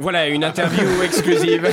[0.00, 1.68] Voilà, une interview exclusive.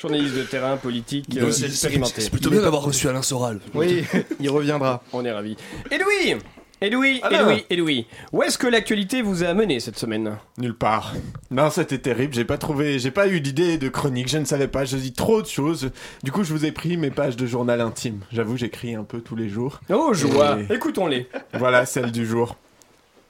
[0.00, 2.20] Journaliste de terrain, politique, euh, C'est- expérimenté.
[2.20, 3.60] C'est plutôt bien d'avoir reçu Alain Soral.
[3.74, 4.04] Oui,
[4.40, 5.02] il reviendra.
[5.12, 5.56] On est ravis.
[5.90, 6.36] Et Louis
[6.80, 8.06] Et Louis, et Alors Louis, et Louis.
[8.32, 10.36] Où est-ce que l'actualité vous a amené cette semaine?
[10.56, 11.12] Nulle part.
[11.50, 12.32] Non, c'était terrible.
[12.32, 14.28] J'ai pas trouvé, j'ai pas eu d'idée de chronique.
[14.28, 14.86] Je ne savais pas.
[14.86, 15.90] Je dis trop de choses.
[16.22, 18.20] Du coup, je vous ai pris mes pages de journal intime.
[18.32, 19.80] J'avoue, j'écris un peu tous les jours.
[19.90, 21.28] Oh, joie Et- Écoutons-les.
[21.54, 22.56] Voilà celle du jour.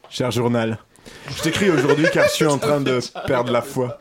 [0.09, 0.79] Cher journal,
[1.37, 3.99] je t'écris aujourd'hui car je suis en train de perdre la foi.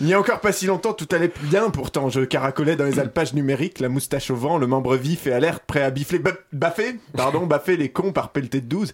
[0.00, 2.98] Il n'y a encore pas si longtemps, tout allait bien, pourtant je caracolais dans les
[2.98, 6.32] alpages numériques, la moustache au vent, le membre vif et alerte, prêt à bifler, ba-
[6.52, 8.92] baffer, pardon, baffer les cons par pelleté de 12.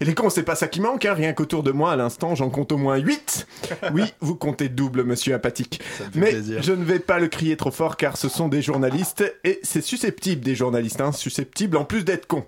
[0.00, 2.34] Et les cons, c'est pas ça qui manque, hein, rien qu'autour de moi, à l'instant,
[2.34, 3.46] j'en compte au moins 8.
[3.92, 5.80] Oui, vous comptez double, monsieur apathique.
[6.14, 9.60] Mais je ne vais pas le crier trop fort car ce sont des journalistes et
[9.62, 12.46] c'est susceptible des journalistes, hein, susceptible en plus d'être cons.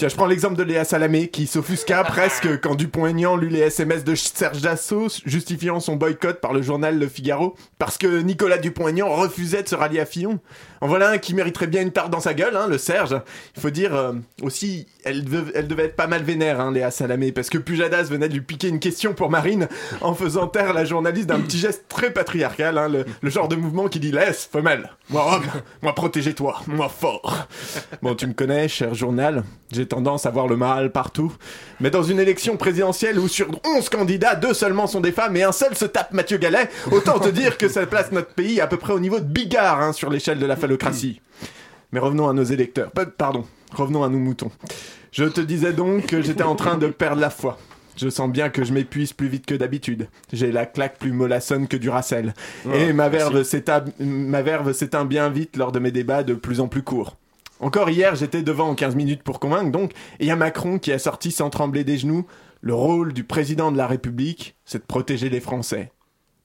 [0.00, 4.02] Tiens, je prends l'exemple de Léa Salamé qui s'offusqua presque quand Dupont-Aignan lut les SMS
[4.02, 9.10] de Serge Dassault justifiant son boycott par le journal Le Figaro parce que Nicolas Dupont-Aignan
[9.14, 10.38] refusait de se rallier à Fillon.
[10.80, 13.20] En voilà un qui mériterait bien une tarte dans sa gueule, hein, le Serge.
[13.56, 16.90] Il faut dire euh, aussi, elle, dev- elle devait être pas mal vénère, hein, Léa
[16.90, 19.68] Salamé, parce que Pujadas venait de lui piquer une question pour Marine
[20.00, 23.56] en faisant taire la journaliste d'un petit geste très patriarcal, hein, le, le genre de
[23.56, 25.44] mouvement qui dit laisse, femelle, moi homme,
[25.82, 27.46] moi protégez-toi, moi fort.
[28.00, 31.32] Bon, tu me connais, cher journal, j'ai tendance à voir le mal partout.
[31.80, 35.42] Mais dans une élection présidentielle où sur 11 candidats, deux seulement sont des femmes et
[35.42, 38.66] un seul se tape Mathieu Gallet, autant te dire que ça place notre pays à
[38.66, 41.20] peu près au niveau de Bigard hein, sur l'échelle de la phallocratie.
[41.92, 42.90] Mais revenons à nos électeurs.
[42.92, 44.50] Pa- Pardon, revenons à nos moutons.
[45.12, 47.58] Je te disais donc que j'étais en train de perdre la foi.
[47.96, 50.08] Je sens bien que je m'épuise plus vite que d'habitude.
[50.32, 52.32] J'ai la claque plus mollassonne que du racel.
[52.72, 56.60] Et ma verve s'éteint ma verve s'éteint bien vite lors de mes débats de plus
[56.60, 57.16] en plus courts.
[57.60, 60.78] Encore hier, j'étais devant en 15 minutes pour convaincre, donc, et il y a Macron
[60.78, 62.26] qui a sorti sans trembler des genoux
[62.62, 65.92] le rôle du président de la République, c'est de protéger les Français.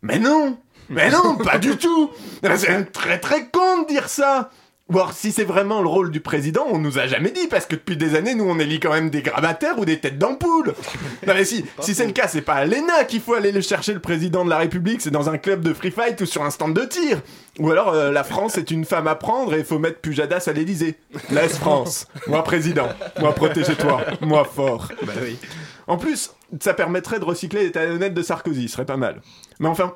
[0.02, 0.58] Mais non!
[0.90, 2.12] Mais non, pas du tout!
[2.56, 4.50] C'est très très con de dire ça
[4.88, 7.66] Ou alors, si c'est vraiment le rôle du président, on nous a jamais dit, parce
[7.66, 10.76] que depuis des années, nous, on élit quand même des gravataires ou des têtes d'ampoule
[11.28, 13.62] Non mais si, si c'est le cas, c'est pas à l'ENA qu'il faut aller le
[13.62, 16.44] chercher le président de la République, c'est dans un club de free fight ou sur
[16.44, 17.24] un stand de tir
[17.58, 20.44] Ou alors, euh, la France est une femme à prendre et il faut mettre Pujadas
[20.46, 21.00] à l'Élysée.
[21.32, 22.90] Laisse France, moi président,
[23.20, 24.90] moi protégez-toi, moi fort.
[25.02, 25.40] Bah oui.
[25.88, 29.22] En plus, ça permettrait de recycler les talonnettes de Sarkozy, ce serait pas mal.
[29.60, 29.96] Mais enfin,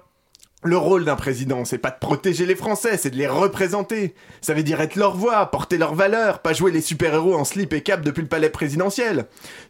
[0.62, 4.14] le rôle d'un président, c'est pas de protéger les Français, c'est de les représenter.
[4.42, 7.72] Ça veut dire être leur voix, porter leurs valeurs, pas jouer les super-héros en slip
[7.74, 9.26] et cap depuis le palais présidentiel.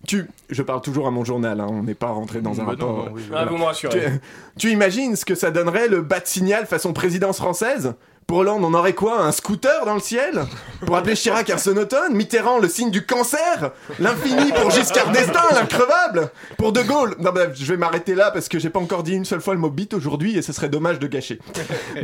[0.07, 2.71] Tu, je parle toujours à mon journal, hein, on n'est pas rentré dans un Bah
[2.71, 3.05] rapport.
[3.05, 4.11] non, oui, Ah, vous me Tu, rassurez.
[4.57, 7.93] tu imagines ce que ça donnerait le bas de signal façon présidence française?
[8.29, 10.45] Pour Hollande, on aurait quoi Un scooter dans le ciel
[10.85, 16.29] Pour appeler Chirac un sonotone Mitterrand, le signe du cancer L'infini pour Giscard d'Estaing, l'increvable
[16.55, 19.15] Pour De Gaulle Non, bref, je vais m'arrêter là parce que j'ai pas encore dit
[19.15, 21.39] une seule fois le mot bite aujourd'hui et ce serait dommage de gâcher.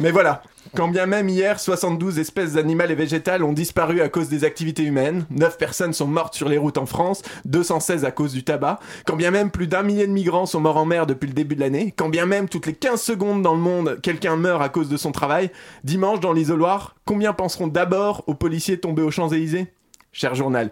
[0.02, 0.42] Mais voilà,
[0.76, 4.82] quand bien même hier, 72 espèces animales et végétales ont disparu à cause des activités
[4.82, 8.80] humaines, 9 personnes sont mortes sur les routes en France, 216 à cause du tabac,
[9.06, 11.56] quand bien même plus d'un millier de migrants sont morts en mer depuis le début
[11.56, 14.70] de l'année, quand bien même toutes les 15 secondes dans le monde, quelqu'un meurt à
[14.70, 15.52] cause de son travail,
[15.84, 19.68] dimanche dans l'isoloir, combien penseront d'abord aux policiers tombés aux Champs-Élysées?
[20.12, 20.72] Cher journal,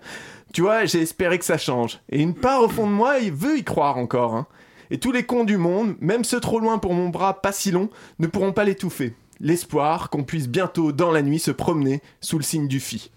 [0.54, 2.00] tu vois, j'ai espéré que ça change.
[2.10, 4.36] Et une part au fond de moi, il veut y croire encore.
[4.36, 4.48] hein.
[4.92, 7.72] Et tous les cons du monde, même ceux trop loin pour mon bras pas si
[7.72, 7.90] long,
[8.20, 9.16] ne pourront pas l'étouffer.
[9.40, 13.12] L'espoir qu'on puisse bientôt, dans la nuit, se promener sous le signe du phi.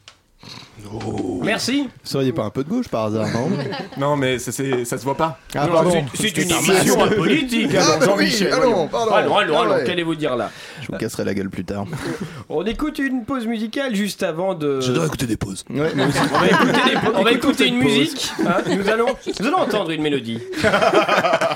[1.42, 1.82] Merci.
[1.84, 3.50] Vous seriez pas un peu de gauche par hasard, non
[3.98, 5.38] Non, mais ça, se voit pas.
[5.54, 8.52] Ah, Non, c'est- une un émission politique, Ah, alors, bah Jean-Michel.
[8.54, 9.12] oui, ah pardon.
[9.14, 9.84] Allons, allons, Ah allons, ouais.
[9.84, 10.50] qu'allez-vous dire là
[10.82, 11.86] Je vous casserai la gueule plus tard.
[12.48, 14.80] On écoute une pause musicale juste avant de.
[14.80, 15.64] J'adore écouter des pauses.
[15.70, 16.18] Ouais, moi aussi.
[16.32, 18.30] On va écouter, des- on va écouter une musique.
[18.46, 18.56] hein.
[18.68, 19.06] nous, allons,
[19.40, 20.40] nous allons entendre une mélodie.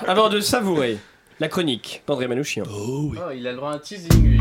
[0.06, 0.98] avant de savourer
[1.38, 2.64] la chronique d'André Manouchian.
[2.70, 3.18] Oh oui.
[3.20, 4.38] Oh, il a le droit à un teasing, lui.